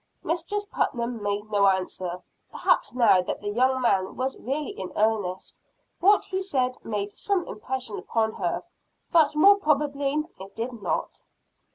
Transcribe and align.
Mistress 0.23 0.65
Putnam 0.65 1.21
made 1.21 1.51
no 1.51 1.67
answer. 1.67 2.23
Perhaps 2.51 2.95
now 2.95 3.21
that 3.21 3.39
the 3.39 3.49
young 3.51 3.81
man 3.81 4.15
was 4.15 4.35
really 4.39 4.71
in 4.71 4.91
earnest, 4.95 5.61
what 5.99 6.25
he 6.25 6.41
said 6.41 6.75
made 6.83 7.11
some 7.11 7.45
impression 7.47 7.99
upon 7.99 8.33
her, 8.33 8.63
but, 9.11 9.35
more 9.35 9.57
probably 9.57 10.25
it 10.39 10.55
did 10.55 10.81
not. 10.81 11.21